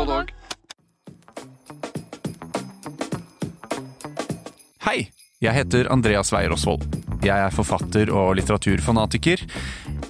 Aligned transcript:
Både 0.00 0.14
og. 0.16 0.30
Hei, 4.86 5.10
jeg 5.44 5.52
heter 5.52 5.90
Andreas 5.92 6.32
Weier 6.32 6.54
Osvold. 6.54 6.86
Jeg 7.20 7.36
er 7.36 7.52
forfatter 7.52 8.08
og 8.16 8.32
litteraturfanatiker. 8.38 9.44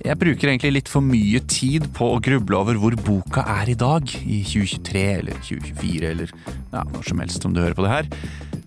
Jeg 0.06 0.18
bruker 0.20 0.52
egentlig 0.52 0.72
litt 0.76 0.92
for 0.92 1.02
mye 1.02 1.42
tid 1.50 1.90
på 1.96 2.12
å 2.14 2.22
gruble 2.22 2.60
over 2.60 2.78
hvor 2.78 2.94
boka 3.02 3.42
er 3.58 3.74
i 3.74 3.76
dag, 3.78 4.06
i 4.22 4.44
2023 4.46 5.04
eller 5.16 5.42
2024 5.42 6.14
eller 6.14 6.30
ja, 6.38 6.86
når 6.86 7.10
som 7.10 7.26
helst 7.26 7.50
om 7.50 7.56
du 7.56 7.64
hører 7.64 7.74
på 7.74 7.88
det 7.88 7.94
her. 7.96 8.14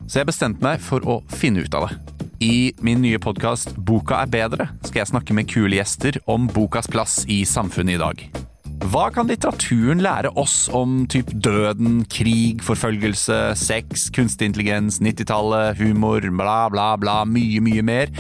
Så 0.04 0.20
jeg 0.20 0.28
bestemte 0.28 0.68
meg 0.68 0.84
for 0.84 1.08
å 1.08 1.22
finne 1.32 1.64
ut 1.64 1.80
av 1.80 1.88
det. 1.88 2.02
I 2.44 2.56
min 2.84 3.00
nye 3.00 3.22
podkast 3.24 3.78
Boka 3.80 4.20
er 4.20 4.28
bedre 4.28 4.74
skal 4.84 5.06
jeg 5.06 5.16
snakke 5.16 5.38
med 5.38 5.48
kule 5.48 5.80
gjester 5.80 6.20
om 6.28 6.52
bokas 6.52 6.92
plass 6.92 7.22
i 7.32 7.46
samfunnet 7.48 7.96
i 7.96 8.02
dag. 8.04 8.43
Hva 8.92 9.06
kan 9.16 9.30
litteraturen 9.32 10.02
lære 10.04 10.34
oss 10.40 10.66
om 10.76 11.06
typ 11.08 11.30
døden, 11.46 12.02
krig, 12.12 12.60
forfølgelse, 12.68 13.38
sex, 13.56 14.10
kunstig 14.12 14.50
intelligens, 14.50 14.98
90-tallet, 15.00 15.80
humor, 15.80 16.26
bla, 16.36 16.58
bla, 16.74 16.90
bla, 17.00 17.22
mye, 17.24 17.62
mye 17.64 17.86
mer? 17.86 18.12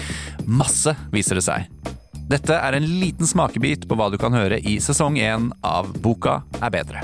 Masse, 0.47 0.95
viser 1.11 1.39
det 1.39 1.43
seg. 1.49 1.67
Dette 2.31 2.55
er 2.55 2.77
en 2.77 2.87
liten 3.01 3.27
smakebit 3.27 3.89
på 3.89 3.99
hva 3.99 4.07
du 4.13 4.15
kan 4.21 4.35
høre 4.35 4.61
i 4.63 4.77
sesong 4.79 5.19
én 5.19 5.51
av 5.67 5.91
Boka 6.05 6.39
er 6.61 6.71
bedre. 6.71 7.03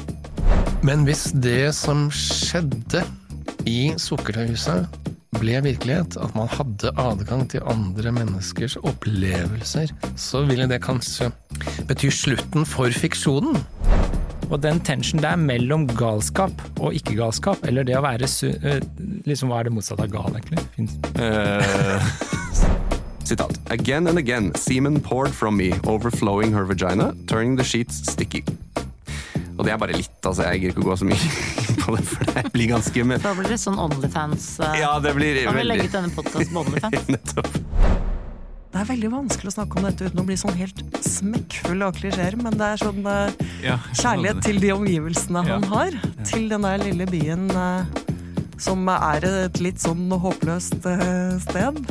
Men 0.88 1.04
hvis 1.04 1.28
det 1.36 1.74
som 1.76 2.08
skjedde 2.16 3.04
i 3.68 3.92
Sukkertøyhuset 4.00 4.88
ble 5.36 5.60
virkelighet, 5.68 6.16
at 6.16 6.32
man 6.38 6.48
hadde 6.52 6.96
adgang 7.00 7.44
til 7.52 7.68
andre 7.68 8.16
menneskers 8.16 8.80
opplevelser, 8.80 9.92
så 10.16 10.46
ville 10.48 10.68
det 10.72 10.80
kanskje 10.88 11.30
bety 11.88 12.10
slutten 12.12 12.66
for 12.68 12.90
fiksjonen. 12.92 13.58
Og 14.50 14.58
den 14.64 14.80
tensionen 14.82 15.22
der 15.22 15.36
mellom 15.38 15.84
galskap 15.94 16.52
og 16.82 16.96
ikke-galskap, 16.98 17.62
eller 17.70 17.84
det 17.86 17.94
å 18.00 18.02
være 18.02 18.26
su 18.28 18.48
eh, 18.50 18.80
liksom 19.30 19.52
Hva 19.52 19.60
er 19.62 19.68
det 19.70 19.74
motsatte 19.76 20.08
av 20.08 20.10
gal, 20.14 20.34
egentlig? 20.40 20.64
Finnes- 20.74 20.98
Eh, 21.20 22.10
Sitat. 23.30 23.60
Again 23.70 24.08
and 24.08 24.18
again, 24.18 24.52
semen 24.56 25.00
poured 25.00 25.32
from 25.32 25.56
me, 25.56 25.72
overflowing 25.86 26.52
her 26.54 26.64
vagina, 26.66 27.12
turning 27.28 27.56
the 27.58 27.64
sheets 27.64 28.02
sticky. 28.12 28.42
Og 29.60 29.66
det 29.68 29.74
er 29.74 29.78
bare 29.78 29.94
litt, 29.94 30.10
altså. 30.26 30.48
Jeg 30.50 30.62
gidder 30.64 30.74
ikke 30.74 30.82
å 30.82 30.90
gå 30.90 30.98
så 30.98 31.06
mye 31.06 31.20
på 31.84 31.96
det, 31.98 32.06
for 32.10 32.32
det 32.34 32.46
blir 32.56 32.70
ganske 32.72 33.04
med 33.06 33.22
Da 33.22 33.34
blir 33.38 33.52
det 33.54 33.60
sånn 33.62 33.78
Onlyfans. 33.86 34.48
eh, 34.66 34.80
Ja, 34.82 34.96
det 35.04 35.14
blir 35.20 35.44
Da 35.44 35.52
vil 35.54 35.62
vi 35.62 35.68
legge 35.76 35.90
ut 35.92 35.98
denne 36.00 36.10
podkasten 36.16 36.56
på 36.56 36.62
Onlyfans. 36.66 37.10
Nettopp. 37.12 37.60
Det 38.80 38.86
er 38.86 38.94
veldig 38.94 39.10
vanskelig 39.12 39.50
å 39.50 39.52
snakke 39.52 39.76
om 39.76 39.86
dette 39.90 40.06
uten 40.08 40.20
å 40.22 40.24
bli 40.24 40.36
sånn 40.40 40.56
helt 40.56 40.78
smekkfull 41.04 41.82
av 41.84 41.98
klisjeer, 41.98 42.38
men 42.40 42.56
det 42.56 42.64
er 42.64 42.80
sånn 42.80 43.10
eh, 43.12 43.42
kjærlighet 44.00 44.40
til 44.46 44.62
de 44.64 44.70
omgivelsene 44.72 45.42
han 45.50 45.66
har. 45.68 45.98
Til 46.24 46.46
den 46.48 46.64
der 46.64 46.80
lille 46.80 47.04
byen 47.12 47.50
uh, 47.52 47.84
som 48.56 48.88
er 48.94 49.28
et 49.28 49.60
litt 49.60 49.84
sånn 49.84 50.08
håpløst 50.08 50.88
uh, 50.88 51.36
sted. 51.44 51.82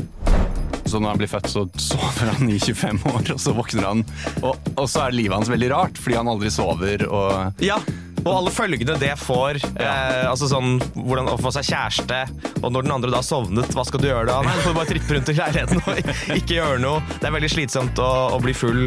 Så 0.88 0.96
når 0.96 1.12
han 1.12 1.20
blir 1.20 1.28
født, 1.28 1.50
så 1.52 1.66
sover 1.76 2.32
han 2.32 2.48
i 2.48 2.56
25 2.56 3.04
år, 3.12 3.34
og 3.34 3.44
så 3.44 3.52
våkner 3.60 3.90
han. 3.90 4.04
Og, 4.40 4.72
og 4.72 4.88
så 4.88 5.04
er 5.04 5.18
livet 5.18 5.36
hans 5.36 5.52
veldig 5.52 5.68
rart, 5.74 6.00
fordi 6.00 6.16
han 6.22 6.32
aldri 6.32 6.56
sover 6.56 7.04
og 7.04 7.60
Ja, 7.68 7.82
og 8.24 8.30
alle 8.32 8.52
følgene 8.54 8.96
det 9.00 9.14
får. 9.20 9.60
Eh, 9.78 10.24
altså 10.28 10.48
sånn, 10.50 10.78
hvordan 10.96 11.30
Å 11.32 11.36
få 11.40 11.52
seg 11.54 11.68
kjæreste, 11.68 12.20
og 12.62 12.72
når 12.72 12.86
den 12.86 12.94
andre 12.94 13.12
da 13.12 13.22
sovnet, 13.24 13.70
hva 13.76 13.84
skal 13.86 14.02
du 14.02 14.08
gjøre 14.08 14.28
da? 14.30 14.38
Nei, 14.46 14.54
du 14.58 14.64
får 14.66 14.76
bare 14.78 14.90
trippe 14.92 15.16
rundt 15.16 15.32
i 15.32 15.36
leiligheten 15.38 15.82
og 15.84 16.38
ikke 16.38 16.58
gjøre 16.58 16.82
noe. 16.82 17.02
Det 17.18 17.28
er 17.28 17.36
veldig 17.36 17.52
slitsomt 17.52 18.02
å, 18.02 18.10
å 18.36 18.40
bli 18.42 18.54
full, 18.56 18.86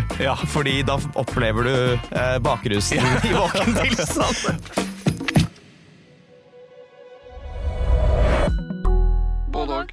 fordi 0.51 0.79
da 0.87 0.97
opplever 1.21 1.69
du 1.69 1.75
eh, 1.75 2.37
bakrusen 2.43 3.05
i 3.27 3.35
våken 3.35 3.77
tilstand. 3.77 4.89
Både 9.51 9.81
og. 9.81 9.90